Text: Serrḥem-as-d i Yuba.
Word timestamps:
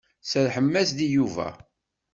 Serrḥem-as-d 0.29 0.99
i 1.05 1.07
Yuba. 1.13 1.49